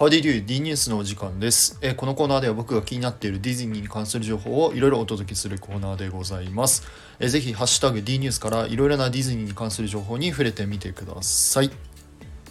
[0.00, 6.88] ハーディリュー D ニュースのお時間です、えーこのコーナーでは僕が気になっているディズニーに関する情報をいろいろお届けするコーナーでございます、
[7.18, 11.70] えーぜひハッシュタグ D ニュースからいろいろなディズニーに関する情報に触れてみてください。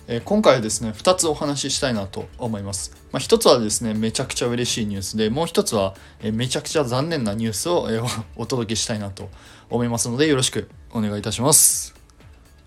[0.08, 8.00] え今回はですね2つお話ししたいなと思います、まあ、1つはですねめちゃくちゃ嬉しいニュースでもう1つは、えめちゃくちゃ残念なニュースを、え
[8.38, 9.28] お届けしたいなと
[9.72, 11.96] 思いますのでよろしくお願いいたします。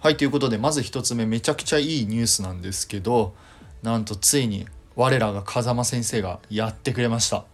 [0.01, 3.35] はいということでまず1つ目めちゃくちゃいいニュースなんですけど
[3.83, 7.45] なんとついに我らが風間先生がやってくれました。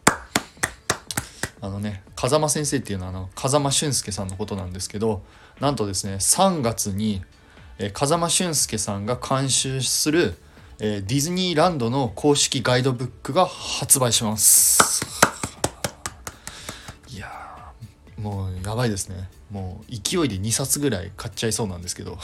[1.61, 5.23] あのね風間先生っていうのはあの風間俊介さんのことなんですけど
[5.61, 7.23] なんとですね3月に、
[7.79, 10.35] えー風間俊介さんが監修する、
[10.79, 15.03] えーディズニーランドの公式ガイドブックが発売します。
[17.09, 17.73] いや
[18.17, 19.29] もうやばいですね。
[19.51, 22.19] もう勢いで2冊ぐらい買っちゃいそうなんですけど。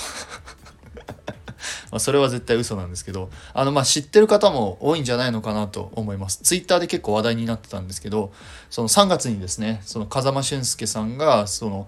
[1.95, 6.39] まあそれは絶対嘘なんですけどあのまあ知ってる方も多いんじゃないのかなと思います。
[6.42, 8.33] ツイッターで結構話題になってたんですけど
[8.69, 11.86] その3月にですねその風間俊介さんがその、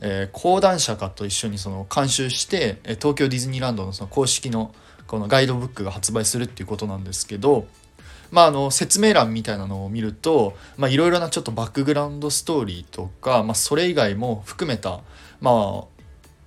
[0.00, 4.74] えー講談社家と一緒にその監修してえ東京ディズニーランドのその公式の
[5.06, 7.66] このガイドブックが発売するっていうことなんですけど
[8.30, 15.02] まあ、あの説明欄みたいなのを見るといろいろなちょっとバックグラウンドストーリーとか、まあ、それ以外も含めた
[15.42, 16.01] まあ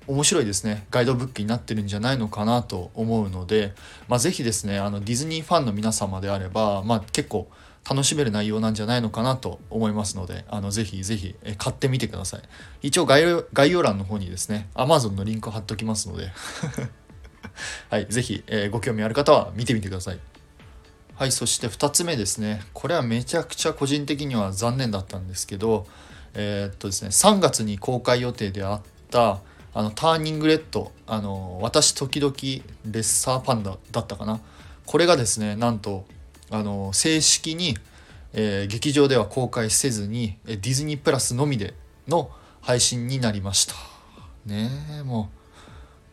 [0.08, 0.86] 面白いですね。
[0.92, 3.74] ガイドブックになってるんじゃないのかなと思うので、
[4.08, 7.50] まあ、ぜひですねあのディズニーファンの皆様であれば、まあ、結構
[7.90, 12.42] 楽しめる内容なんじゃないのかなと思いますのであのぜひぜひ買ってみてください。
[12.82, 16.32] 一応概要概要欄の方にですね Amazon のリンク貼っときますので。
[17.90, 20.20] はいぜひ、えーご興味ある方は見てみてください。
[21.16, 22.64] はいそして2つ目ですね。
[22.74, 25.86] これはめちゃくちゃ個人的には残念だったんですけど
[26.34, 29.40] えーっとですね3月に公開予定であった
[29.78, 34.40] あのターニングレッドあの私時々レッサーパンダだったかな。
[34.86, 36.06] これがですねなんと
[36.50, 37.78] あの正式に、
[38.34, 41.74] えー劇場では公開せずにディズニープラスのみで
[42.08, 42.32] の
[42.62, 43.76] 配信になりました。
[44.46, 44.70] ね
[45.00, 45.40] えもう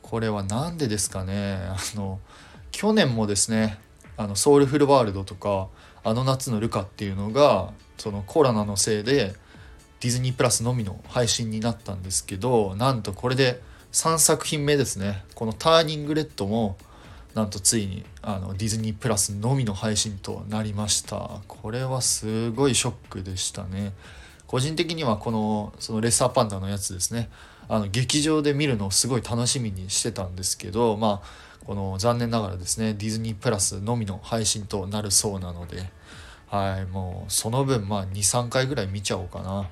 [0.02, 1.58] これは何でですかね。
[1.68, 2.18] あの
[2.72, 3.78] 去年もですね
[4.16, 5.68] あのソウルフルワールドとか
[6.02, 9.34] あの夏のルカっていうのがそのコロナのせいで
[10.02, 15.22] ディズニープラスのみの配信になったんですけどなんとこれで3作品目ですね。
[15.36, 16.76] この「ターニングレッド」も
[17.34, 21.40] なんとついにあのディズニープラスのみの配信となりました。
[21.46, 23.92] これはすごいショックでしたね。
[24.48, 27.30] 個人的にはこのそのレッサーパンダのやつですね。
[27.68, 35.90] あの劇場で見るのをすごい楽しみにしてたんですけどまあこの残念ながらですねディズニープラスのみの配信となるそうなので
[36.52, 39.66] はいもうその分まあ23回ぐらい見ちゃおうかな、うん、っ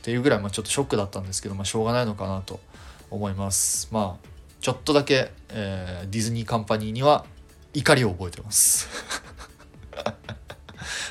[0.00, 2.60] ていうぐらいまあちょっとショックだったんですけどまあしょうがないのかなと
[3.10, 3.88] 思います。
[3.90, 4.28] まあ
[4.60, 7.26] ちょっとだけ、えーディズニーカンパニーには
[7.74, 8.88] 怒りを覚えてます。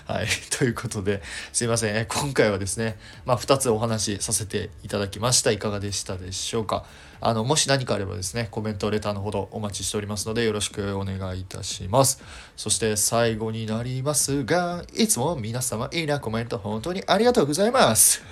[0.06, 0.28] はい。
[0.58, 1.22] ということで、
[1.53, 2.06] すいません。
[2.06, 5.52] 今回はですね、まあ、2つお話しさせていただきました。
[5.52, 6.86] いかがでしたでしょうか？
[7.22, 12.22] あの、もし何かあればですね、コメント、レターのほどお待ちしておりますので、よろしくお願いいたします。
[12.58, 18.22] そして最後になりますが、いつも皆様、いいなコメント、本当にありがとうございます。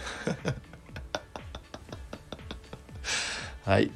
[3.63, 3.91] はい。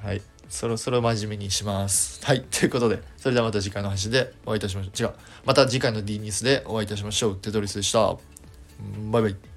[0.00, 0.22] はい。
[0.56, 2.24] そろそろ真面目にします。
[2.24, 2.42] はい。
[2.50, 5.02] ということで、それではまた次回の配信でお会いいたしましょう。
[5.02, 5.12] 違う。
[5.44, 7.36] また次回の D ニュースでお会いいたしましょう。
[7.36, 8.16] テトリスでした。
[9.10, 9.55] バイバイ。